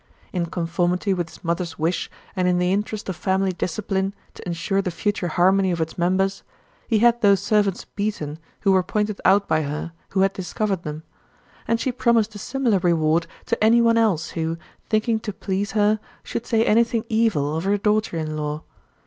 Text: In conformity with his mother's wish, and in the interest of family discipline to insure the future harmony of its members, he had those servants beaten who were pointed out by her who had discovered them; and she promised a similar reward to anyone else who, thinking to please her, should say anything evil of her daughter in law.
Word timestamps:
In 0.33 0.47
conformity 0.47 1.13
with 1.13 1.29
his 1.29 1.43
mother's 1.43 1.77
wish, 1.77 2.09
and 2.35 2.47
in 2.47 2.57
the 2.57 2.73
interest 2.73 3.07
of 3.07 3.15
family 3.15 3.51
discipline 3.51 4.15
to 4.33 4.43
insure 4.47 4.81
the 4.81 4.89
future 4.89 5.27
harmony 5.27 5.69
of 5.69 5.79
its 5.79 5.95
members, 5.95 6.41
he 6.87 6.97
had 6.97 7.21
those 7.21 7.39
servants 7.39 7.85
beaten 7.85 8.39
who 8.61 8.71
were 8.71 8.81
pointed 8.81 9.21
out 9.23 9.47
by 9.47 9.61
her 9.61 9.91
who 10.09 10.21
had 10.21 10.33
discovered 10.33 10.81
them; 10.81 11.03
and 11.67 11.79
she 11.79 11.91
promised 11.91 12.33
a 12.33 12.39
similar 12.39 12.79
reward 12.79 13.27
to 13.45 13.63
anyone 13.63 13.95
else 13.95 14.29
who, 14.31 14.57
thinking 14.89 15.19
to 15.19 15.31
please 15.31 15.73
her, 15.73 15.99
should 16.23 16.47
say 16.47 16.65
anything 16.65 17.05
evil 17.07 17.55
of 17.55 17.63
her 17.65 17.77
daughter 17.77 18.17
in 18.17 18.35
law. 18.35 18.63